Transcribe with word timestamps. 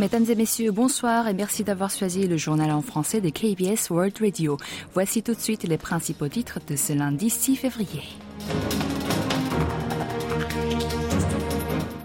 Mesdames 0.00 0.26
et 0.28 0.36
messieurs, 0.36 0.70
bonsoir 0.70 1.26
et 1.26 1.34
merci 1.34 1.64
d'avoir 1.64 1.90
choisi 1.90 2.28
le 2.28 2.36
journal 2.36 2.70
en 2.70 2.82
français 2.82 3.20
de 3.20 3.30
KBS 3.30 3.90
World 3.90 4.16
Radio. 4.20 4.56
Voici 4.94 5.24
tout 5.24 5.34
de 5.34 5.40
suite 5.40 5.64
les 5.64 5.76
principaux 5.76 6.28
titres 6.28 6.60
de 6.68 6.76
ce 6.76 6.92
lundi 6.92 7.30
6 7.30 7.56
février. 7.56 8.02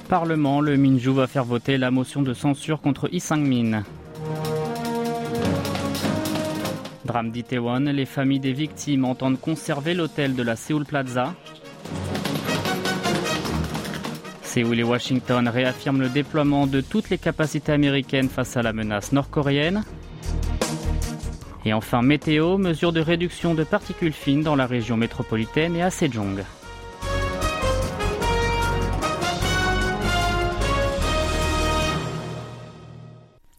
Parlement, 0.10 0.60
le 0.60 0.76
Minju 0.76 1.12
va 1.12 1.28
faire 1.28 1.46
voter 1.46 1.78
la 1.78 1.92
motion 1.92 2.24
de 2.24 2.34
censure 2.34 2.82
contre 2.82 3.08
Lee 3.10 3.20
Sang-min. 3.20 3.84
Drame 7.06 7.30
d'Itaewon, 7.30 7.92
les 7.94 8.06
familles 8.08 8.40
des 8.40 8.54
victimes 8.54 9.06
entendent 9.06 9.40
conserver 9.40 9.94
l'hôtel 9.94 10.34
de 10.34 10.42
la 10.42 10.56
Seoul 10.56 10.86
Plaza. 10.86 11.36
Séoul 14.54 14.80
et 14.80 14.84
Washington 14.84 15.48
réaffirment 15.48 16.02
le 16.02 16.10
déploiement 16.10 16.68
de 16.68 16.80
toutes 16.80 17.10
les 17.10 17.18
capacités 17.18 17.72
américaines 17.72 18.30
face 18.30 18.56
à 18.56 18.62
la 18.62 18.72
menace 18.72 19.12
nord-coréenne. 19.12 19.84
Et 21.66 21.74
enfin, 21.74 22.04
météo, 22.04 22.60
mesure 22.60 22.94
de 22.94 23.02
réduction 23.02 23.56
de 23.56 23.64
particules 23.64 24.14
fines 24.14 24.44
dans 24.44 24.56
la 24.56 24.68
région 24.68 24.96
métropolitaine 24.96 25.76
et 25.76 25.82
à 25.82 25.90
Sejong. 25.90 26.44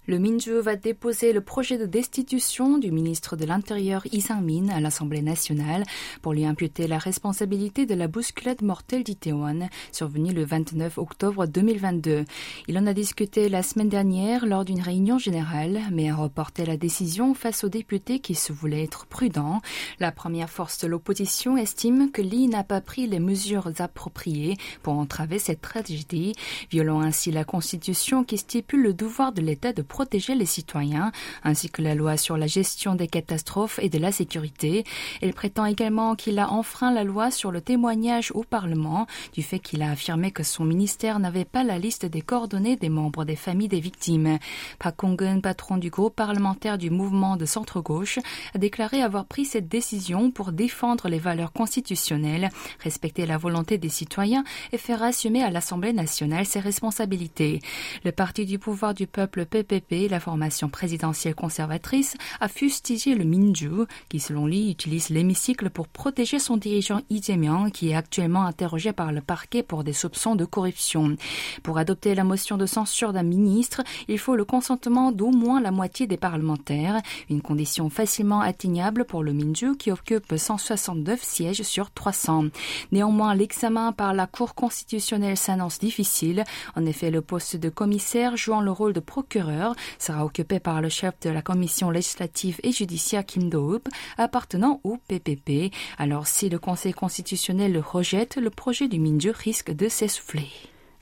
Le 0.06 0.18
Minju 0.18 0.60
va 0.60 0.76
déposer 0.76 1.32
le 1.32 1.40
projet 1.40 1.78
de 1.78 1.86
destitution 1.86 2.76
du 2.76 2.90
ministre 2.90 3.36
de 3.36 3.46
l'Intérieur 3.46 4.02
Lee 4.12 4.20
Sang-min 4.20 4.68
à 4.68 4.78
l'Assemblée 4.78 5.22
nationale 5.22 5.82
pour 6.20 6.34
lui 6.34 6.44
imputer 6.44 6.86
la 6.86 6.98
responsabilité 6.98 7.86
de 7.86 7.94
la 7.94 8.06
bousculade 8.06 8.60
mortelle 8.60 9.02
d'Itaewon 9.02 9.70
survenue 9.92 10.34
le 10.34 10.44
29 10.44 10.98
octobre 10.98 11.46
2022. 11.46 12.26
Il 12.68 12.76
en 12.76 12.86
a 12.86 12.92
discuté 12.92 13.48
la 13.48 13.62
semaine 13.62 13.88
dernière 13.88 14.44
lors 14.44 14.66
d'une 14.66 14.82
réunion 14.82 15.16
générale, 15.16 15.80
mais 15.90 16.10
a 16.10 16.16
reporté 16.16 16.66
la 16.66 16.76
décision 16.76 17.32
face 17.32 17.64
aux 17.64 17.70
députés 17.70 18.18
qui 18.18 18.34
se 18.34 18.52
voulaient 18.52 18.84
être 18.84 19.06
prudents. 19.06 19.62
La 20.00 20.12
première 20.12 20.50
force 20.50 20.80
de 20.80 20.86
l'opposition 20.86 21.56
estime 21.56 22.10
que 22.10 22.20
Lee 22.20 22.48
n'a 22.48 22.62
pas 22.62 22.82
pris 22.82 23.06
les 23.06 23.20
mesures 23.20 23.70
appropriées 23.78 24.58
pour 24.82 24.98
entraver 24.98 25.38
cette 25.38 25.62
tragédie, 25.62 26.34
violant 26.70 27.00
ainsi 27.00 27.30
la 27.30 27.44
Constitution 27.44 28.22
qui 28.22 28.36
stipule 28.36 28.82
le 28.82 28.92
devoir 28.92 29.32
de 29.32 29.40
l'État 29.40 29.72
de 29.72 29.80
les 30.12 30.46
citoyens, 30.46 31.12
ainsi 31.42 31.70
que 31.70 31.82
la 31.82 31.94
loi 31.94 32.16
sur 32.16 32.36
la 32.36 32.46
gestion 32.46 32.94
des 32.94 33.08
catastrophes 33.08 33.78
et 33.82 33.88
de 33.88 33.98
la 33.98 34.12
sécurité. 34.12 34.84
Elle 35.20 35.34
prétend 35.34 35.66
également 35.66 36.14
qu'il 36.14 36.38
a 36.38 36.50
enfreint 36.50 36.92
la 36.92 37.04
loi 37.04 37.30
sur 37.30 37.50
le 37.50 37.60
témoignage 37.60 38.30
au 38.32 38.44
Parlement, 38.44 39.06
du 39.32 39.42
fait 39.42 39.58
qu'il 39.58 39.82
a 39.82 39.90
affirmé 39.90 40.30
que 40.30 40.42
son 40.42 40.64
ministère 40.64 41.18
n'avait 41.18 41.44
pas 41.44 41.64
la 41.64 41.78
liste 41.78 42.06
des 42.06 42.22
coordonnées 42.22 42.76
des 42.76 42.88
membres 42.88 43.24
des 43.24 43.36
familles 43.36 43.68
des 43.68 43.80
victimes. 43.80 44.38
Park 44.78 44.96
Kong-eun, 44.96 45.40
patron 45.40 45.76
du 45.76 45.90
groupe 45.90 46.14
parlementaire 46.14 46.78
du 46.78 46.90
mouvement 46.90 47.36
de 47.36 47.44
centre-gauche, 47.44 48.18
a 48.54 48.58
déclaré 48.58 49.02
avoir 49.02 49.26
pris 49.26 49.44
cette 49.44 49.68
décision 49.68 50.30
pour 50.30 50.52
défendre 50.52 51.08
les 51.08 51.18
valeurs 51.18 51.52
constitutionnelles, 51.52 52.50
respecter 52.80 53.26
la 53.26 53.36
volonté 53.36 53.78
des 53.78 53.88
citoyens 53.88 54.44
et 54.72 54.78
faire 54.78 55.02
assumer 55.02 55.42
à 55.42 55.50
l'Assemblée 55.50 55.92
nationale 55.92 56.46
ses 56.46 56.60
responsabilités. 56.60 57.60
Le 58.04 58.12
parti 58.12 58.46
du 58.46 58.58
pouvoir 58.58 58.94
du 58.94 59.06
peuple 59.06 59.46
PPP 59.46 59.83
la 59.90 60.20
formation 60.20 60.68
présidentielle 60.68 61.34
conservatrice, 61.34 62.16
a 62.40 62.48
fustigé 62.48 63.14
le 63.14 63.24
Minju, 63.24 63.86
qui 64.08 64.18
selon 64.18 64.46
lui 64.46 64.70
utilise 64.70 65.10
l'hémicycle 65.10 65.70
pour 65.70 65.88
protéger 65.88 66.38
son 66.38 66.56
dirigeant 66.56 67.00
Lee 67.10 67.22
Jae-myung, 67.22 67.70
qui 67.70 67.90
est 67.90 67.94
actuellement 67.94 68.44
interrogé 68.44 68.92
par 68.92 69.12
le 69.12 69.20
parquet 69.20 69.62
pour 69.62 69.84
des 69.84 69.92
soupçons 69.92 70.34
de 70.34 70.44
corruption. 70.44 71.16
Pour 71.62 71.78
adopter 71.78 72.14
la 72.14 72.24
motion 72.24 72.56
de 72.56 72.66
censure 72.66 73.12
d'un 73.12 73.22
ministre, 73.22 73.82
il 74.08 74.18
faut 74.18 74.36
le 74.36 74.44
consentement 74.44 75.12
d'au 75.12 75.30
moins 75.30 75.60
la 75.60 75.70
moitié 75.70 76.06
des 76.06 76.16
parlementaires, 76.16 77.00
une 77.30 77.42
condition 77.42 77.90
facilement 77.90 78.40
atteignable 78.40 79.04
pour 79.04 79.22
le 79.22 79.32
Minju 79.32 79.76
qui 79.76 79.92
occupe 79.92 80.34
169 80.36 81.22
sièges 81.22 81.62
sur 81.62 81.90
300. 81.90 82.46
Néanmoins, 82.90 83.34
l'examen 83.34 83.92
par 83.92 84.14
la 84.14 84.26
Cour 84.26 84.54
constitutionnelle 84.54 85.36
s'annonce 85.36 85.78
difficile. 85.78 86.44
En 86.74 86.84
effet, 86.86 87.10
le 87.10 87.20
poste 87.20 87.56
de 87.56 87.68
commissaire 87.68 88.36
jouant 88.36 88.60
le 88.60 88.70
rôle 88.70 88.92
de 88.92 89.00
procureur 89.00 89.73
sera 89.98 90.24
occupé 90.24 90.60
par 90.60 90.80
le 90.80 90.88
chef 90.88 91.18
de 91.20 91.30
la 91.30 91.42
commission 91.42 91.90
législative 91.90 92.60
et 92.62 92.72
judiciaire 92.72 93.24
Kim 93.24 93.48
Do-up, 93.48 93.88
appartenant 94.18 94.80
au 94.84 94.98
PPP. 95.08 95.72
Alors 95.98 96.26
si 96.26 96.48
le 96.48 96.58
Conseil 96.58 96.92
constitutionnel 96.92 97.72
le 97.72 97.80
rejette, 97.80 98.36
le 98.36 98.50
projet 98.50 98.88
du 98.88 98.98
Minju 98.98 99.30
risque 99.30 99.70
de 99.70 99.88
s'essouffler. 99.88 100.48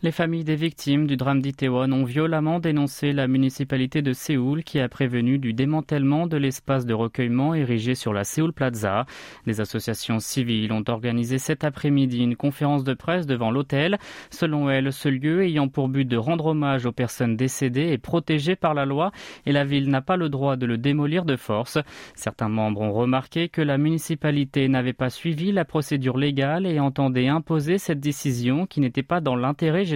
Les 0.04 0.10
familles 0.10 0.42
des 0.42 0.56
victimes 0.56 1.06
du 1.06 1.16
drame 1.16 1.40
d'Itaewon 1.40 1.92
ont 1.92 2.02
violemment 2.02 2.58
dénoncé 2.58 3.12
la 3.12 3.28
municipalité 3.28 4.02
de 4.02 4.12
Séoul 4.12 4.64
qui 4.64 4.80
a 4.80 4.88
prévenu 4.88 5.38
du 5.38 5.52
démantèlement 5.52 6.26
de 6.26 6.36
l'espace 6.36 6.86
de 6.86 6.92
recueillement 6.92 7.54
érigé 7.54 7.94
sur 7.94 8.12
la 8.12 8.24
Séoul 8.24 8.52
Plaza. 8.52 9.06
Les 9.46 9.60
associations 9.60 10.18
civiles 10.18 10.72
ont 10.72 10.82
organisé 10.88 11.38
cet 11.38 11.62
après-midi 11.62 12.18
une 12.18 12.34
conférence 12.34 12.82
de 12.82 12.94
presse 12.94 13.26
devant 13.26 13.52
l'hôtel. 13.52 13.96
Selon 14.30 14.68
elles, 14.68 14.92
ce 14.92 15.08
lieu 15.08 15.44
ayant 15.44 15.68
pour 15.68 15.88
but 15.88 16.04
de 16.04 16.16
rendre 16.16 16.46
hommage 16.46 16.84
aux 16.84 16.90
personnes 16.90 17.36
décédées 17.36 17.92
est 17.92 17.98
protégé 17.98 18.56
par 18.56 18.74
la 18.74 18.86
loi 18.86 19.12
et 19.46 19.52
la 19.52 19.64
ville 19.64 19.88
n'a 19.88 20.02
pas 20.02 20.16
le 20.16 20.28
droit 20.28 20.56
de 20.56 20.66
le 20.66 20.78
démolir 20.78 21.24
de 21.24 21.36
force. 21.36 21.78
Certains 22.16 22.48
membres 22.48 22.80
ont 22.80 22.92
remarqué 22.92 23.48
que 23.48 23.62
la 23.62 23.78
municipalité 23.78 24.66
n'avait 24.66 24.94
pas 24.94 25.10
suivi 25.10 25.52
la 25.52 25.64
procédure 25.64 26.18
légale 26.18 26.66
et 26.66 26.80
entendait 26.80 27.28
imposer 27.28 27.78
cette 27.78 28.00
décision 28.00 28.66
qui 28.66 28.80
n'était 28.80 29.04
pas 29.04 29.20
dans 29.20 29.36
l'intérêt 29.36 29.91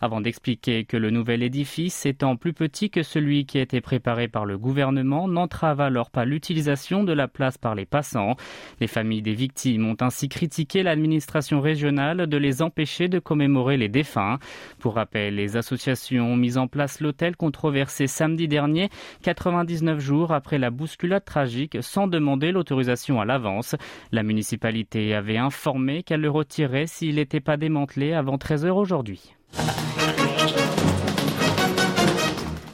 avant 0.00 0.20
d'expliquer 0.20 0.84
que 0.84 0.96
le 0.96 1.10
nouvel 1.10 1.42
édifice, 1.42 2.06
étant 2.06 2.36
plus 2.36 2.52
petit 2.52 2.90
que 2.90 3.02
celui 3.02 3.46
qui 3.46 3.58
été 3.58 3.80
préparé 3.80 4.28
par 4.28 4.44
le 4.44 4.58
gouvernement, 4.58 5.28
n'entrave 5.28 5.80
alors 5.80 6.10
pas 6.10 6.24
l'utilisation 6.24 7.04
de 7.04 7.12
la 7.12 7.28
place 7.28 7.58
par 7.58 7.74
les 7.74 7.86
passants. 7.86 8.36
Les 8.80 8.86
familles 8.86 9.22
des 9.22 9.34
victimes 9.34 9.86
ont 9.86 9.96
ainsi 10.00 10.28
critiqué 10.28 10.82
l'administration 10.82 11.60
régionale 11.60 12.26
de 12.26 12.36
les 12.36 12.62
empêcher 12.62 13.08
de 13.08 13.18
commémorer 13.18 13.76
les 13.76 13.88
défunts. 13.88 14.38
Pour 14.78 14.94
rappel, 14.94 15.36
les 15.36 15.56
associations 15.56 16.32
ont 16.32 16.36
mis 16.36 16.56
en 16.58 16.66
place 16.66 17.00
l'hôtel 17.00 17.36
controversé 17.36 18.06
samedi 18.06 18.48
dernier, 18.48 18.88
99 19.22 19.98
jours 20.00 20.32
après 20.32 20.58
la 20.58 20.70
bousculade 20.70 21.24
tragique, 21.24 21.78
sans 21.80 22.06
demander 22.06 22.52
l'autorisation 22.52 23.20
à 23.20 23.24
l'avance. 23.24 23.76
La 24.10 24.22
municipalité 24.22 25.14
avait 25.14 25.38
informé 25.38 26.02
qu'elle 26.02 26.20
le 26.20 26.30
retirait 26.30 26.86
s'il 26.86 27.16
n'était 27.16 27.40
pas 27.40 27.56
démantelé 27.56 28.12
avant 28.12 28.38
13 28.38 28.66
heures 28.66 28.76
aujourd'hui 28.76 29.01
aujourd'hui. 29.02 29.20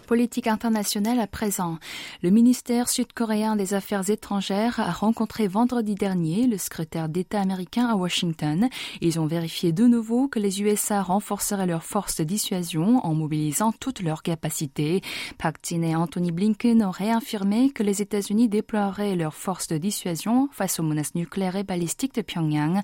Politique 0.09 0.47
internationale 0.47 1.21
à 1.21 1.27
présent. 1.27 1.77
Le 2.23 2.31
ministère 2.31 2.89
sud-coréen 2.89 3.57
des 3.57 3.75
Affaires 3.75 4.09
étrangères 4.09 4.81
a 4.81 4.91
rencontré 4.91 5.49
vendredi 5.49 5.95
dernier 5.95 6.47
le 6.47 6.57
secrétaire 6.57 7.11
d'État 7.11 7.43
américain 7.43 7.87
à 7.87 7.95
Washington. 7.95 8.71
Ils 9.03 9.21
ont 9.21 9.27
vérifié 9.27 9.71
de 9.71 9.87
nouveau 9.87 10.27
que 10.27 10.39
les 10.39 10.63
USA 10.63 11.03
renforceraient 11.03 11.67
leurs 11.67 11.85
forces 11.85 12.17
de 12.17 12.25
dissuasion 12.25 13.05
en 13.05 13.13
mobilisant 13.13 13.71
toutes 13.71 14.01
leurs 14.01 14.23
capacités. 14.23 15.03
Park 15.37 15.57
Jin 15.63 15.83
et 15.83 15.95
Anthony 15.95 16.33
Blinken 16.33 16.83
ont 16.83 16.91
réaffirmé 16.91 17.69
que 17.69 17.83
les 17.83 18.01
États-Unis 18.01 18.49
déploieraient 18.49 19.15
leurs 19.15 19.35
forces 19.35 19.69
de 19.69 19.77
dissuasion 19.77 20.49
face 20.53 20.81
aux 20.81 20.85
menaces 20.85 21.17
nucléaires 21.17 21.57
et 21.57 21.65
balistiques 21.65 22.15
de 22.15 22.23
Pyongyang. 22.23 22.81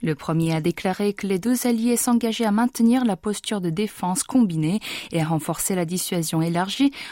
Le 0.00 0.14
premier 0.14 0.54
a 0.54 0.60
déclaré 0.60 1.12
que 1.12 1.26
les 1.26 1.40
deux 1.40 1.66
alliés 1.66 1.96
s'engageaient 1.96 2.44
à 2.44 2.52
maintenir 2.52 3.04
la 3.04 3.16
posture 3.16 3.60
de 3.60 3.70
défense 3.70 4.22
combinée 4.22 4.78
et 5.10 5.20
à 5.20 5.24
renforcer 5.24 5.74
la 5.74 5.84
dissuasion 5.84 6.40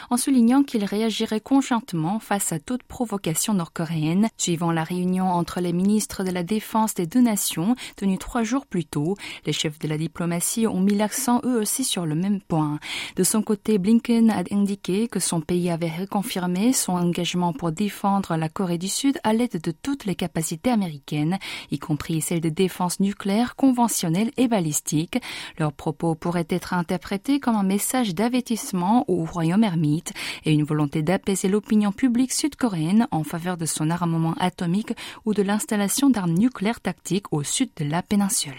en 0.09 0.17
soulignant 0.17 0.63
qu'il 0.63 0.83
réagirait 0.83 1.39
conjointement 1.39 2.19
face 2.19 2.51
à 2.51 2.59
toute 2.59 2.83
provocation 2.83 3.53
nord-coréenne. 3.53 4.27
Suivant 4.37 4.71
la 4.71 4.83
réunion 4.83 5.25
entre 5.25 5.61
les 5.61 5.73
ministres 5.73 6.23
de 6.23 6.31
la 6.31 6.43
Défense 6.43 6.93
des 6.93 7.05
deux 7.05 7.21
nations 7.21 7.75
tenue 7.95 8.17
trois 8.17 8.43
jours 8.43 8.65
plus 8.65 8.85
tôt, 8.85 9.15
les 9.45 9.53
chefs 9.53 9.79
de 9.79 9.87
la 9.87 9.97
diplomatie 9.97 10.67
ont 10.67 10.79
mis 10.79 10.95
l'accent 10.95 11.41
eux 11.43 11.57
aussi 11.57 11.83
sur 11.83 12.05
le 12.05 12.15
même 12.15 12.41
point. 12.41 12.79
De 13.15 13.23
son 13.23 13.41
côté, 13.41 13.77
Blinken 13.77 14.29
a 14.29 14.43
indiqué 14.51 15.07
que 15.07 15.19
son 15.19 15.41
pays 15.41 15.69
avait 15.69 15.91
reconfirmé 15.91 16.73
son 16.73 16.93
engagement 16.93 17.53
pour 17.53 17.71
défendre 17.71 18.35
la 18.35 18.49
Corée 18.49 18.77
du 18.77 18.89
Sud 18.89 19.19
à 19.23 19.33
l'aide 19.33 19.59
de 19.61 19.71
toutes 19.71 20.05
les 20.05 20.15
capacités 20.15 20.69
américaines, 20.69 21.37
y 21.71 21.79
compris 21.79 22.21
celles 22.21 22.41
de 22.41 22.49
défense 22.49 22.99
nucléaire, 22.99 23.55
conventionnelle 23.55 24.31
et 24.37 24.47
balistique. 24.47 25.19
Leurs 25.57 25.73
propos 25.73 26.15
pourraient 26.15 26.47
être 26.49 26.73
interprétés 26.73 27.39
comme 27.39 27.55
un 27.55 27.63
message 27.63 28.13
d'avertissement 28.13 29.05
au 29.07 29.25
Royaume 29.25 29.46
et 29.53 30.53
une 30.53 30.63
volonté 30.63 31.01
d'apaiser 31.01 31.47
l'opinion 31.47 31.91
publique 31.91 32.33
sud-coréenne 32.33 33.07
en 33.11 33.23
faveur 33.23 33.57
de 33.57 33.65
son 33.65 33.89
armement 33.89 34.33
atomique 34.39 34.93
ou 35.25 35.33
de 35.33 35.43
l'installation 35.43 36.09
d'armes 36.09 36.33
nucléaires 36.33 36.81
tactiques 36.81 37.31
au 37.31 37.43
sud 37.43 37.69
de 37.77 37.85
la 37.85 38.01
péninsule. 38.01 38.53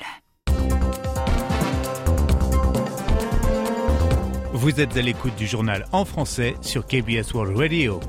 Vous 4.52 4.80
êtes 4.80 4.96
à 4.96 5.02
l'écoute 5.02 5.36
du 5.36 5.46
journal 5.46 5.86
en 5.92 6.04
français 6.04 6.56
sur 6.62 6.86
KBS 6.86 7.32
World 7.32 7.56
Radio. 7.56 8.00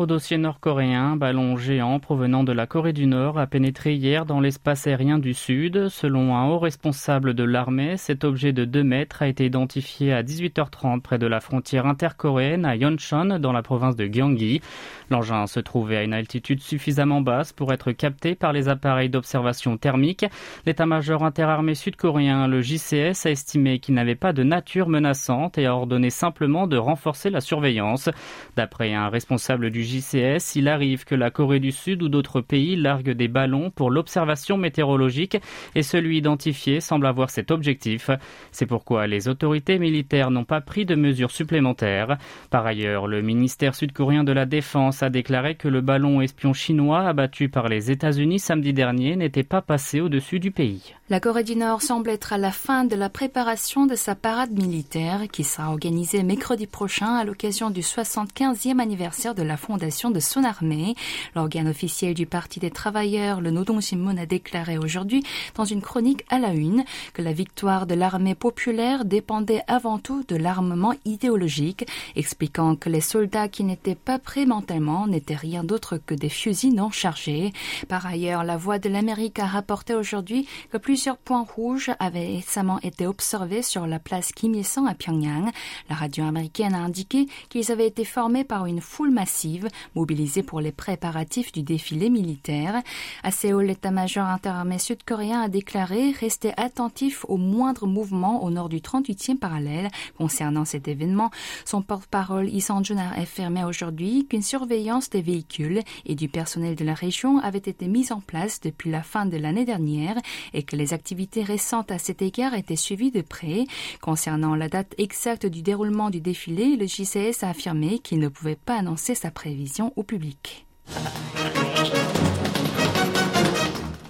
Au 0.00 0.06
dossier 0.06 0.38
nord-coréen, 0.38 1.16
ballon 1.16 1.58
géant 1.58 2.00
provenant 2.00 2.42
de 2.42 2.52
la 2.52 2.66
Corée 2.66 2.94
du 2.94 3.04
Nord 3.04 3.38
a 3.38 3.46
pénétré 3.46 3.92
hier 3.92 4.24
dans 4.24 4.40
l'espace 4.40 4.86
aérien 4.86 5.18
du 5.18 5.34
Sud. 5.34 5.90
Selon 5.90 6.34
un 6.34 6.48
haut 6.48 6.58
responsable 6.58 7.34
de 7.34 7.44
l'armée, 7.44 7.98
cet 7.98 8.24
objet 8.24 8.54
de 8.54 8.64
2 8.64 8.82
mètres 8.82 9.20
a 9.20 9.28
été 9.28 9.44
identifié 9.44 10.14
à 10.14 10.22
18h30 10.22 11.02
près 11.02 11.18
de 11.18 11.26
la 11.26 11.40
frontière 11.40 11.84
intercoréenne 11.84 12.64
à 12.64 12.76
Yeoncheon 12.76 13.38
dans 13.40 13.52
la 13.52 13.62
province 13.62 13.94
de 13.94 14.06
Gyeonggi. 14.06 14.62
L'engin 15.10 15.46
se 15.46 15.60
trouvait 15.60 15.98
à 15.98 16.02
une 16.02 16.14
altitude 16.14 16.62
suffisamment 16.62 17.20
basse 17.20 17.52
pour 17.52 17.70
être 17.70 17.92
capté 17.92 18.34
par 18.34 18.54
les 18.54 18.70
appareils 18.70 19.10
d'observation 19.10 19.76
thermique. 19.76 20.24
L'état-major 20.64 21.24
interarmé 21.24 21.74
sud-coréen, 21.74 22.46
le 22.46 22.62
JCS, 22.62 23.26
a 23.26 23.30
estimé 23.30 23.80
qu'il 23.80 23.96
n'avait 23.96 24.14
pas 24.14 24.32
de 24.32 24.44
nature 24.44 24.88
menaçante 24.88 25.58
et 25.58 25.66
a 25.66 25.74
ordonné 25.74 26.08
simplement 26.08 26.66
de 26.66 26.78
renforcer 26.78 27.28
la 27.28 27.42
surveillance. 27.42 28.08
D'après 28.56 28.94
un 28.94 29.10
responsable 29.10 29.70
du 29.70 29.89
JCS, 29.90 30.56
il 30.56 30.68
arrive 30.68 31.04
que 31.04 31.14
la 31.14 31.30
Corée 31.30 31.58
du 31.58 31.72
Sud 31.72 32.02
ou 32.02 32.08
d'autres 32.08 32.40
pays 32.40 32.76
larguent 32.76 33.10
des 33.10 33.28
ballons 33.28 33.70
pour 33.70 33.90
l'observation 33.90 34.56
météorologique 34.56 35.38
et 35.74 35.82
celui 35.82 36.18
identifié 36.18 36.80
semble 36.80 37.06
avoir 37.06 37.30
cet 37.30 37.50
objectif. 37.50 38.10
C'est 38.52 38.66
pourquoi 38.66 39.06
les 39.06 39.28
autorités 39.28 39.78
militaires 39.78 40.30
n'ont 40.30 40.44
pas 40.44 40.60
pris 40.60 40.84
de 40.84 40.94
mesures 40.94 41.32
supplémentaires. 41.32 42.18
Par 42.50 42.64
ailleurs, 42.66 43.08
le 43.08 43.22
ministère 43.22 43.74
sud-coréen 43.74 44.22
de 44.22 44.32
la 44.32 44.46
Défense 44.46 45.02
a 45.02 45.10
déclaré 45.10 45.56
que 45.56 45.68
le 45.68 45.80
ballon 45.80 46.20
espion 46.20 46.52
chinois 46.52 47.00
abattu 47.00 47.48
par 47.48 47.68
les 47.68 47.90
États-Unis 47.90 48.38
samedi 48.38 48.72
dernier 48.72 49.16
n'était 49.16 49.42
pas 49.42 49.62
passé 49.62 50.00
au-dessus 50.00 50.38
du 50.38 50.52
pays. 50.52 50.94
La 51.10 51.18
Corée 51.18 51.42
du 51.42 51.56
Nord 51.56 51.82
semble 51.82 52.08
être 52.10 52.32
à 52.32 52.38
la 52.38 52.52
fin 52.52 52.84
de 52.84 52.94
la 52.94 53.08
préparation 53.08 53.84
de 53.84 53.96
sa 53.96 54.14
parade 54.14 54.52
militaire 54.52 55.22
qui 55.26 55.42
sera 55.42 55.68
organisée 55.70 56.22
mercredi 56.22 56.68
prochain 56.68 57.16
à 57.16 57.24
l'occasion 57.24 57.70
du 57.70 57.80
75e 57.80 58.78
anniversaire 58.78 59.34
de 59.34 59.42
la 59.42 59.56
fondation 59.56 60.12
de 60.12 60.20
son 60.20 60.44
armée. 60.44 60.94
L'organe 61.34 61.66
officiel 61.66 62.14
du 62.14 62.26
Parti 62.26 62.60
des 62.60 62.70
travailleurs, 62.70 63.40
le 63.40 63.50
Nodong 63.50 63.80
Shinmun, 63.80 64.18
a 64.18 64.24
déclaré 64.24 64.78
aujourd'hui 64.78 65.24
dans 65.56 65.64
une 65.64 65.82
chronique 65.82 66.24
à 66.30 66.38
la 66.38 66.52
une 66.52 66.84
que 67.12 67.22
la 67.22 67.32
victoire 67.32 67.88
de 67.88 67.96
l'armée 67.96 68.36
populaire 68.36 69.04
dépendait 69.04 69.62
avant 69.66 69.98
tout 69.98 70.22
de 70.28 70.36
l'armement 70.36 70.94
idéologique, 71.04 71.88
expliquant 72.14 72.76
que 72.76 72.88
les 72.88 73.00
soldats 73.00 73.48
qui 73.48 73.64
n'étaient 73.64 73.96
pas 73.96 74.20
prêts 74.20 74.46
mentalement 74.46 75.08
n'étaient 75.08 75.34
rien 75.34 75.64
d'autre 75.64 75.98
que 75.98 76.14
des 76.14 76.28
fusils 76.28 76.72
non 76.72 76.92
chargés. 76.92 77.52
Par 77.88 78.06
ailleurs, 78.06 78.44
la 78.44 78.56
Voix 78.56 78.78
de 78.78 78.88
l'Amérique 78.88 79.40
a 79.40 79.46
rapporté 79.46 79.96
aujourd'hui 79.96 80.46
que 80.70 80.78
plus 80.78 80.99
Plusieurs 81.00 81.16
points 81.16 81.46
rouges 81.56 81.90
avaient 81.98 82.36
récemment 82.36 82.78
été 82.82 83.06
observés 83.06 83.62
sur 83.62 83.86
la 83.86 83.98
place 83.98 84.32
Kim 84.32 84.54
Il-sung 84.54 84.86
à 84.86 84.92
Pyongyang. 84.92 85.50
La 85.88 85.96
radio 85.96 86.24
américaine 86.24 86.74
a 86.74 86.80
indiqué 86.80 87.26
qu'ils 87.48 87.72
avaient 87.72 87.86
été 87.86 88.04
formés 88.04 88.44
par 88.44 88.66
une 88.66 88.82
foule 88.82 89.10
massive 89.10 89.68
mobilisée 89.94 90.42
pour 90.42 90.60
les 90.60 90.72
préparatifs 90.72 91.52
du 91.52 91.62
défilé 91.62 92.10
militaire. 92.10 92.82
À 93.22 93.30
Séoul, 93.30 93.64
l'état-major 93.64 94.26
interarmé 94.26 94.78
sud-coréen 94.78 95.40
a 95.40 95.48
déclaré 95.48 96.10
rester 96.10 96.52
attentif 96.58 97.24
aux 97.30 97.38
moindres 97.38 97.86
mouvements 97.86 98.44
au 98.44 98.50
nord 98.50 98.68
du 98.68 98.80
38e 98.80 99.38
parallèle 99.38 99.88
concernant 100.18 100.66
cet 100.66 100.86
événement. 100.86 101.30
Son 101.64 101.80
porte-parole 101.80 102.44
Lee 102.44 102.60
Sang-jun 102.60 102.98
a 102.98 103.18
affirmé 103.18 103.64
aujourd'hui 103.64 104.26
qu'une 104.28 104.42
surveillance 104.42 105.08
des 105.08 105.22
véhicules 105.22 105.80
et 106.04 106.14
du 106.14 106.28
personnel 106.28 106.74
de 106.74 106.84
la 106.84 106.92
région 106.92 107.38
avait 107.38 107.56
été 107.56 107.88
mise 107.88 108.12
en 108.12 108.20
place 108.20 108.60
depuis 108.60 108.90
la 108.90 109.02
fin 109.02 109.24
de 109.24 109.38
l'année 109.38 109.64
dernière 109.64 110.18
et 110.52 110.62
que 110.62 110.76
les 110.76 110.89
les 110.90 110.94
activités 110.94 111.42
récentes 111.44 111.92
à 111.92 111.98
cet 111.98 112.20
égard 112.20 112.54
étaient 112.54 112.76
suivies 112.76 113.10
de 113.10 113.20
près. 113.20 113.64
Concernant 114.00 114.56
la 114.56 114.68
date 114.68 114.94
exacte 114.98 115.46
du 115.46 115.62
déroulement 115.62 116.10
du 116.10 116.20
défilé, 116.20 116.76
le 116.76 116.86
JCS 116.86 117.44
a 117.44 117.50
affirmé 117.50 118.00
qu'il 118.00 118.18
ne 118.18 118.28
pouvait 118.28 118.56
pas 118.56 118.76
annoncer 118.76 119.14
sa 119.14 119.30
prévision 119.30 119.92
au 119.96 120.02
public. 120.02 120.66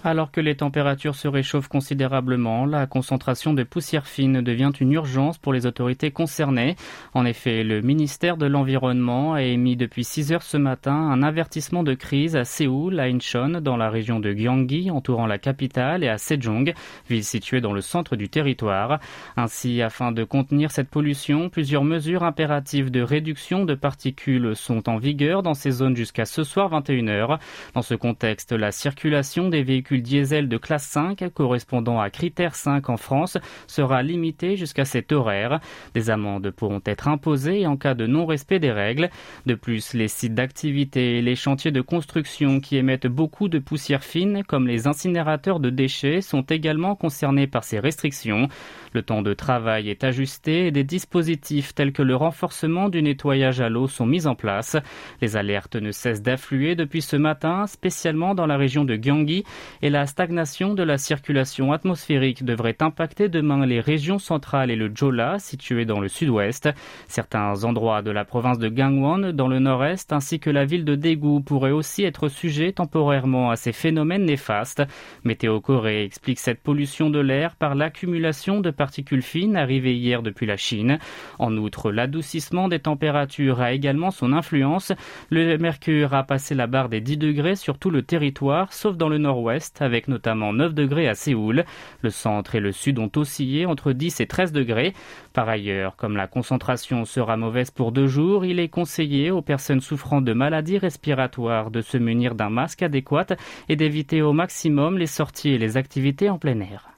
Alors 0.03 0.31
que 0.31 0.41
les 0.41 0.57
températures 0.57 1.15
se 1.15 1.29
réchauffent 1.29 1.69
considérablement, 1.69 2.65
la 2.65 2.87
concentration 2.87 3.53
de 3.53 3.65
poussière 3.65 4.07
fine 4.07 4.41
devient 4.41 4.71
une 4.81 4.93
urgence 4.93 5.37
pour 5.37 5.53
les 5.53 5.67
autorités 5.67 6.11
concernées. 6.11 6.77
En 7.13 7.27
effet, 7.27 7.63
le 7.65 7.83
ministère 7.83 8.39
de 8.39 8.47
l'Environnement 8.47 9.35
a 9.35 9.43
émis 9.43 9.77
depuis 9.77 10.05
6 10.05 10.33
heures 10.33 10.43
ce 10.43 10.57
matin 10.57 10.95
un 10.95 11.23
avertissement 11.23 11.83
de 11.83 11.93
crise 11.93 12.35
à 12.35 12.47
Séoul, 12.47 12.99
à 12.99 13.05
Incheon, 13.05 13.61
dans 13.61 13.77
la 13.77 13.91
région 13.91 14.21
de 14.21 14.33
Gyeonggi, 14.33 14.91
entourant 14.91 15.27
la 15.27 15.37
capitale, 15.37 16.03
et 16.03 16.09
à 16.09 16.17
Sejong, 16.17 16.73
ville 17.11 17.25
située 17.25 17.61
dans 17.61 17.75
le 17.75 17.83
centre 17.83 18.17
du 18.17 18.31
territoire. 18.31 19.01
Ainsi, 19.37 19.83
afin 19.83 20.13
de 20.13 20.25
contenir 20.25 20.71
cette 20.71 20.89
pollution, 20.89 21.51
plusieurs 21.51 21.85
mesures 21.85 22.23
impératives 22.23 22.91
de 22.91 23.03
réduction 23.03 23.67
de 23.67 23.75
particules 23.75 24.57
sont 24.57 24.89
en 24.89 24.97
vigueur 24.97 25.43
dans 25.43 25.53
ces 25.53 25.73
zones 25.73 25.97
jusqu'à 25.97 26.25
ce 26.25 26.43
soir 26.43 26.71
21h. 26.71 27.39
Dans 27.75 27.83
ce 27.83 27.95
contexte, 27.95 28.53
la 28.53 28.73
circulation 28.73 29.51
des 29.51 29.63
véhicules 29.63 29.90
diesel 29.99 30.49
de 30.49 30.57
classe 30.57 30.87
5 30.87 31.29
correspondant 31.35 32.01
à 32.01 32.11
critère 32.11 32.55
5 32.55 32.89
en 32.89 32.97
France 32.97 33.39
sera 33.67 34.03
limité 34.03 34.57
jusqu'à 34.57 34.85
cet 34.85 35.13
horaire. 35.13 35.61
Des 35.95 36.11
amendes 36.11 36.51
pourront 36.51 36.83
être 36.85 37.09
imposées 37.09 37.67
en 37.67 37.77
cas 37.77 37.95
de 37.95 38.07
non-respect 38.07 38.59
des 38.59 38.73
règles. 38.73 39.11
De 39.47 39.55
plus, 39.55 39.95
les 39.95 40.09
sites 40.09 40.35
d'activité 40.35 41.19
et 41.19 41.23
les 41.23 41.37
chantiers 41.37 41.73
de 41.73 41.81
construction 41.81 42.61
qui 42.61 42.77
émettent 42.77 43.07
beaucoup 43.07 43.49
de 43.49 43.59
poussière 43.59 44.05
fine, 44.05 44.43
comme 44.45 44.67
les 44.67 44.87
incinérateurs 44.87 45.61
de 45.61 45.71
déchets, 45.71 46.21
sont 46.21 46.43
également 46.43 46.95
concernés 46.95 47.47
par 47.47 47.65
ces 47.65 47.79
restrictions. 47.79 48.49
Le 48.93 49.03
temps 49.03 49.23
de 49.23 49.35
travail 49.35 49.89
est 49.89 50.05
ajusté 50.05 50.67
et 50.67 50.71
des 50.71 50.85
dispositifs 50.85 51.75
tels 51.75 51.93
que 51.93 52.03
le 52.03 52.17
renforcement 52.17 52.89
du 52.89 53.03
nettoyage 53.03 53.61
à 53.61 53.69
l'eau 53.69 53.87
sont 53.87 54.07
mis 54.07 54.27
en 54.27 54.35
place. 54.35 54.77
Les 55.21 55.37
alertes 55.37 55.77
ne 55.77 55.93
cessent 55.93 56.23
d'affluer 56.23 56.75
depuis 56.75 57.03
ce 57.03 57.17
matin, 57.17 57.67
spécialement 57.67 58.35
dans 58.35 58.47
la 58.47 58.57
région 58.57 58.85
de 58.85 58.97
Gyeonggi, 58.97 59.45
et 59.83 59.91
la 59.91 60.07
stagnation 60.07 60.75
de 60.75 60.83
la 60.83 60.99
circulation 60.99 61.73
atmosphérique 61.73 62.45
devrait 62.45 62.77
impacter 62.81 63.29
demain 63.29 63.67
les 63.67 63.81
régions 63.81 64.19
centrales 64.19 64.71
et 64.71 64.77
le 64.77 64.91
Jola, 64.95 65.39
situées 65.39 65.85
dans 65.85 66.01
le 66.01 66.09
sud-ouest. 66.09 66.69
Certains 67.09 67.65
endroits 67.65 68.03
de 68.03 68.11
la 68.11 68.25
province 68.25 68.59
de 68.59 68.69
Gangwon, 68.69 69.33
dans 69.33 69.49
le 69.49 69.59
nord-est, 69.59 70.13
ainsi 70.13 70.41
que 70.41 70.51
la 70.51 70.65
ville 70.65 70.85
de 70.85 70.95
Daegu 70.95 71.43
pourraient 71.43 71.71
aussi 71.71 72.05
être 72.05 72.29
sujets 72.29 72.73
temporairement 72.73 73.51
à 73.51 73.57
ces 73.57 73.73
phénomènes 73.73 74.25
néfastes. 74.25 74.83
Météo 75.25 75.61
Corée 75.61 76.05
explique 76.05 76.39
cette 76.39 76.63
pollution 76.63 77.11
de 77.11 77.21
l'air 77.21 77.57
par 77.57 77.75
l'accumulation 77.75 78.61
de 78.61 78.71
particules 78.71 79.23
fines 79.23 79.57
arrivées 79.57 79.97
hier 79.97 80.23
depuis 80.23 80.47
la 80.47 80.57
Chine. 80.57 80.99
En 81.39 81.57
outre, 81.57 81.91
l'adoucissement 81.91 82.69
des 82.69 82.81
températures 82.81 83.61
a 83.61 83.73
également 83.73 84.11
son 84.11 84.33
influence. 84.33 84.93
Le 85.31 85.57
mercure 85.57 86.15
a 86.15 86.25
passé 86.25 86.55
la 86.55 86.67
barre 86.67 86.89
des 86.89 87.01
10 87.01 87.17
degrés 87.17 87.57
sur 87.57 87.79
tout 87.79 87.91
le 87.91 88.03
territoire, 88.03 88.73
sauf 88.73 88.97
dans 88.97 89.09
le 89.09 89.19
nord-ouest, 89.19 89.70
avec 89.79 90.09
notamment 90.09 90.53
9 90.53 90.75
degrés 90.75 91.09
à 91.09 91.15
Séoul. 91.15 91.65
Le 92.03 92.11
centre 92.11 92.55
et 92.55 92.61
le 92.61 92.73
sud 92.73 92.99
ont 92.99 93.11
oscillé 93.17 93.67
entre 93.67 93.93
10 93.93 94.21
et 94.21 94.27
13 94.27 94.53
degrés. 94.53 94.95
Par 95.33 95.49
ailleurs, 95.49 95.97
comme 95.97 96.17
la 96.17 96.27
concentration 96.27 97.05
sera 97.05 97.37
mauvaise 97.37 97.71
pour 97.71 97.93
deux 97.93 98.07
jours, 98.07 98.45
il 98.45 98.59
est 98.59 98.69
conseillé 98.69 99.31
aux 99.31 99.43
personnes 99.43 99.81
souffrant 99.81 100.21
de 100.21 100.33
maladies 100.33 100.79
respiratoires 100.79 101.71
de 101.71 101.81
se 101.81 101.99
munir 101.99 102.35
d'un 102.35 102.51
masque 102.51 102.83
adéquat 102.83 103.27
et 103.69 103.77
d'éviter 103.77 104.23
au 104.23 104.33
maximum 104.33 104.99
les 104.99 105.07
sorties 105.07 105.51
et 105.51 105.59
les 105.59 105.77
activités 105.77 106.31
en 106.31 106.39
plein 106.39 106.61
air. 106.61 106.91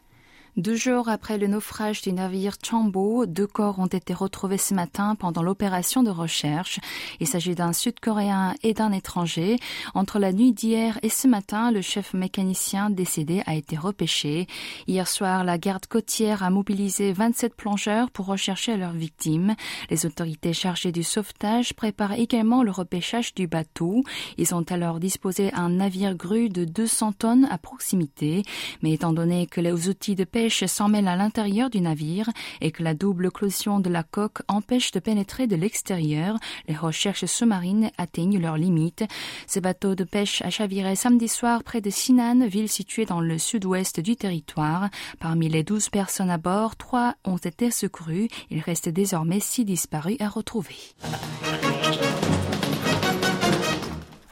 Deux 0.59 0.77
jours 0.77 1.09
après 1.09 1.39
le 1.39 1.47
naufrage 1.47 2.03
du 2.03 2.13
navire 2.13 2.57
Chambo, 2.63 3.25
deux 3.25 3.47
corps 3.47 3.79
ont 3.79 3.87
été 3.87 4.13
retrouvés 4.13 4.59
ce 4.59 4.75
matin 4.75 5.15
pendant 5.15 5.43
l'opération 5.43 6.03
de 6.03 6.11
recherche. 6.11 6.79
Il 7.21 7.27
s'agit 7.27 7.55
d'un 7.55 7.73
Sud-Coréen 7.73 8.53
et 8.63 8.75
d'un 8.75 8.93
étranger. 8.93 9.57
Entre 9.95 10.19
la 10.19 10.31
nuit 10.31 10.53
d'hier 10.53 10.99
et 11.03 11.09
ce 11.09 11.27
matin, 11.27 11.71
le 11.71 11.81
chef 11.81 12.13
mécanicien 12.13 12.91
décédé 12.91 13.43
a 13.47 13.55
été 13.55 13.79
repêché. 13.79 14.47
Hier 14.87 15.09
soir, 15.09 15.43
la 15.43 15.57
garde 15.57 15.87
côtière 15.87 16.43
a 16.43 16.51
mobilisé 16.51 17.15
27 17.15 17.55
plongeurs 17.55 18.11
pour 18.11 18.27
rechercher 18.27 18.77
leurs 18.77 18.93
victimes. 18.93 19.55
Les 19.89 20.05
autorités 20.05 20.53
chargées 20.53 20.93
du 20.93 21.03
sauvetage 21.03 21.73
préparent 21.73 22.13
également 22.13 22.63
le 22.63 22.73
repêchage 22.73 23.33
du 23.33 23.47
bateau. 23.47 24.05
Ils 24.37 24.55
ont 24.55 24.67
alors 24.69 25.01
disposé 25.01 25.51
un 25.55 25.71
navire 25.71 26.15
grue 26.15 26.51
de 26.51 26.67
200 26.67 27.13
tonnes 27.13 27.49
à 27.51 27.57
proximité. 27.57 28.43
Mais 28.83 28.93
étant 28.93 29.15
donné 29.15 29.47
que 29.47 29.63
les 29.63 29.89
outils 29.89 30.15
de 30.15 30.25
pêche 30.43 30.65
s'en 30.65 30.89
mêle 30.89 31.07
à 31.07 31.15
l'intérieur 31.15 31.71
du 31.71 31.81
navire 31.81 32.29
et 32.61 32.73
que 32.73 32.83
la 32.83 32.95
double 32.95 33.31
cloison 33.31 33.79
de 33.79 33.89
la 33.89 34.03
coque 34.03 34.41
empêche 34.49 34.91
de 34.91 34.99
pénétrer 34.99 35.47
de 35.47 35.55
l'extérieur, 35.55 36.37
les 36.67 36.75
recherches 36.75 37.27
sous-marines 37.27 37.93
atteignent 37.97 38.41
leurs 38.41 38.57
limites. 38.57 39.05
Ce 39.47 39.61
bateau 39.61 39.95
de 39.95 40.03
pêche 40.03 40.43
a 40.43 40.51
chaviré 40.51 40.97
samedi 40.97 41.29
soir 41.29 41.63
près 41.63 41.81
de 41.81 41.91
Sinan, 41.91 42.45
ville 42.49 42.69
située 42.69 43.05
dans 43.05 43.21
le 43.21 43.39
sud-ouest 43.39 44.01
du 44.01 44.17
territoire. 44.17 44.89
Parmi 45.21 45.49
les 45.49 45.63
douze 45.63 45.91
personnes 45.91 46.31
à 46.31 46.39
bord, 46.39 46.75
trois 46.75 47.15
ont 47.25 47.37
été 47.37 47.71
secourues. 47.71 48.27
Il 48.51 48.59
reste 48.59 48.89
désormais 48.89 49.39
six 49.39 49.65
disparus 49.65 50.17
à 50.19 50.29
retrouver. 50.29 50.75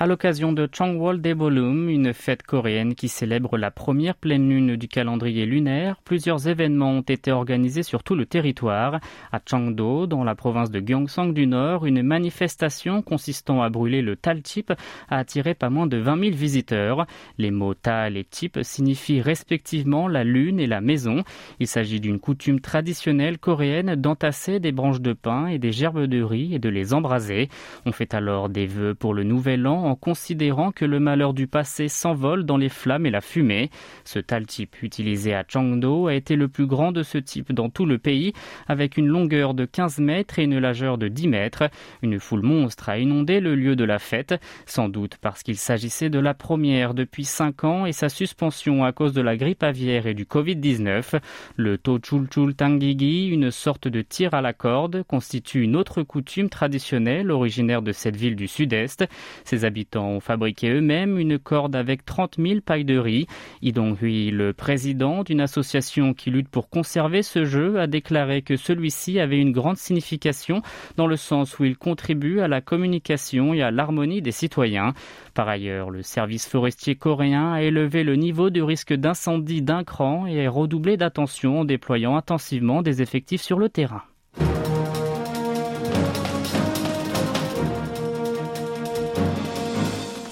À 0.02 0.07
l'occasion 0.07 0.54
de 0.54 0.66
Changwol 0.73 1.21
Daebolum, 1.21 1.90
une 1.90 2.14
fête 2.14 2.42
coréenne 2.42 2.95
qui 2.95 3.09
célèbre 3.09 3.59
la 3.59 3.71
première 3.71 4.14
pleine 4.14 4.49
lune 4.49 4.76
du 4.76 4.88
calendrier 4.88 5.45
lunaire. 5.45 5.97
Plusieurs 6.07 6.49
événements 6.49 6.92
ont 6.92 7.02
été 7.02 7.33
organisés 7.33 7.83
sur 7.83 8.02
tout 8.02 8.14
le 8.14 8.25
territoire. 8.25 8.99
À 9.30 9.40
Changdo, 9.45 10.07
dans 10.07 10.25
la 10.25 10.35
province 10.35 10.71
de 10.71 10.80
Gyeongsang 10.80 11.35
du 11.35 11.47
Nord, 11.47 11.85
une 11.85 12.02
manifestation 12.02 13.02
consistant 13.02 13.61
à 13.61 13.69
brûler 13.69 14.00
le 14.00 14.16
Taltip 14.16 14.73
a 15.11 15.19
attiré 15.19 15.52
pas 15.52 15.69
moins 15.69 15.87
de 15.87 15.99
20 15.99 16.19
000 16.19 16.35
visiteurs. 16.35 17.07
Les 17.37 17.50
mots 17.50 17.75
Tal 17.75 18.16
et 18.16 18.25
Tip 18.25 18.59
signifient 18.62 19.21
respectivement 19.21 20.09
la 20.09 20.25
lune 20.25 20.61
et 20.61 20.66
la 20.66 20.80
maison. 20.80 21.25
Il 21.59 21.66
s'agit 21.66 22.00
d'une 22.00 22.21
coutume 22.21 22.61
traditionnelle 22.61 23.37
coréenne 23.37 23.97
d'entasser 23.97 24.61
des 24.61 24.73
branches 24.73 25.02
de 25.02 25.12
pin 25.12 25.49
et 25.49 25.59
des 25.59 25.73
gerbes 25.73 26.07
de 26.07 26.23
riz 26.23 26.54
et 26.54 26.59
de 26.59 26.71
les 26.71 26.95
embraser. 26.95 27.50
On 27.85 27.92
fait 27.92 28.14
alors 28.14 28.49
des 28.49 28.64
vœux 28.64 28.95
pour 28.95 29.12
le 29.12 29.25
nouvel 29.25 29.66
an 29.66 29.89
en 29.90 29.97
considérant 29.97 30.70
que 30.70 30.85
le 30.85 31.00
malheur 31.00 31.35
du 31.35 31.49
passé 31.49 31.88
s'envole 31.88 32.44
dans 32.44 32.56
les 32.56 32.68
flammes 32.68 33.06
et 33.06 33.11
la 33.11 33.20
fumée. 33.20 33.70
Ce 34.04 34.20
taltype 34.20 34.82
utilisé 34.82 35.35
à 35.35 35.44
Changdo 35.47 36.06
a 36.06 36.14
été 36.14 36.37
le 36.37 36.47
plus 36.47 36.66
grand 36.66 36.92
de 36.92 37.02
ce 37.02 37.18
type 37.18 37.52
dans 37.52 37.70
tout 37.70 37.87
le 37.87 37.99
pays, 37.99 38.32
avec 38.68 38.97
une 38.97 39.09
longueur 39.09 39.52
de 39.52 39.64
15 39.64 39.99
mètres 39.99 40.38
et 40.38 40.44
une 40.44 40.59
largeur 40.59 40.97
de 40.97 41.09
10 41.09 41.26
mètres. 41.26 41.70
Une 42.02 42.20
foule 42.20 42.42
monstre 42.42 42.88
a 42.88 42.99
inondé 42.99 43.40
le 43.40 43.56
lieu 43.56 43.75
de 43.75 43.82
la 43.85 43.99
fête, 43.99 44.40
sans 44.64 44.88
doute 44.88 45.16
parce 45.20 45.42
qu'il 45.42 45.56
s'agissait 45.56 46.09
de 46.09 46.20
la 46.20 46.35
première 46.35 46.94
depuis 46.94 47.25
5 47.25 47.64
ans 47.64 47.87
et 47.87 47.92
sa 47.92 48.09
suspension 48.09 48.85
à 48.85 48.92
cause 48.92 49.12
de 49.12 49.20
la 49.20 49.37
grippe 49.37 49.64
aviaire 49.64 50.06
et 50.06 50.14
du 50.14 50.25
Covid-19. 50.25 51.20
Le 51.56 51.78
Tochulchul 51.78 52.54
Tangigi, 52.54 53.26
une 53.26 53.50
sorte 53.50 53.88
de 53.88 54.02
tir 54.02 54.35
à 54.35 54.40
la 54.40 54.52
corde, 54.52 55.02
constitue 55.09 55.62
une 55.62 55.75
autre 55.75 56.04
coutume 56.04 56.49
traditionnelle 56.49 57.32
originaire 57.32 57.82
de 57.82 57.90
cette 57.90 58.16
ville 58.16 58.37
du 58.37 58.47
sud-est. 58.47 59.04
Ses 59.44 59.64
habitants 59.64 59.79
ont 59.96 60.20
fabriqué 60.20 60.70
eux-mêmes 60.70 61.18
une 61.18 61.38
corde 61.38 61.76
avec 61.76 62.04
30 62.04 62.37
000 62.38 62.60
pailles 62.60 62.84
de 62.84 62.99
riz. 62.99 63.26
Idong-hui, 63.62 64.30
le 64.30 64.52
président 64.52 65.22
d'une 65.22 65.40
association 65.40 66.14
qui 66.14 66.30
lutte 66.30 66.49
pour 66.49 66.68
conserver 66.68 67.22
ce 67.22 67.44
jeu, 67.44 67.80
a 67.80 67.87
déclaré 67.87 68.42
que 68.42 68.56
celui-ci 68.56 69.20
avait 69.20 69.38
une 69.38 69.52
grande 69.52 69.76
signification 69.76 70.62
dans 70.96 71.06
le 71.06 71.16
sens 71.16 71.58
où 71.58 71.64
il 71.64 71.76
contribue 71.76 72.40
à 72.40 72.49
la 72.49 72.60
communication 72.60 73.54
et 73.54 73.62
à 73.62 73.70
l'harmonie 73.70 74.22
des 74.22 74.32
citoyens. 74.32 74.94
Par 75.34 75.49
ailleurs, 75.49 75.90
le 75.90 76.02
service 76.02 76.46
forestier 76.46 76.96
coréen 76.96 77.52
a 77.52 77.62
élevé 77.62 78.04
le 78.04 78.16
niveau 78.16 78.50
du 78.50 78.62
risque 78.62 78.92
d'incendie 78.92 79.62
d'un 79.62 79.84
cran 79.84 80.26
et 80.26 80.49
redoublé 80.49 80.96
d'attention 80.96 81.60
en 81.60 81.64
déployant 81.64 82.16
intensivement 82.16 82.82
des 82.82 83.02
effectifs 83.02 83.42
sur 83.42 83.58
le 83.58 83.68
terrain. 83.68 84.02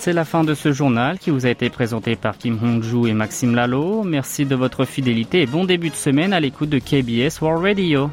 C'est 0.09 0.15
la 0.15 0.25
fin 0.25 0.43
de 0.43 0.55
ce 0.55 0.73
journal 0.73 1.19
qui 1.19 1.29
vous 1.29 1.45
a 1.45 1.51
été 1.51 1.69
présenté 1.69 2.17
par 2.17 2.39
Kim 2.39 2.59
Hong-joo 2.63 3.07
et 3.09 3.13
Maxime 3.13 3.55
Lalo. 3.55 4.05
Merci 4.05 4.47
de 4.47 4.55
votre 4.55 4.87
fidélité 4.87 5.43
et 5.43 5.47
bon 5.47 5.67
début 5.67 5.91
de 5.91 5.95
semaine 5.95 6.33
à 6.33 6.41
l'écoute 6.41 6.71
de 6.71 6.79
KBS 6.79 7.43
World 7.43 7.63
Radio. 7.63 8.11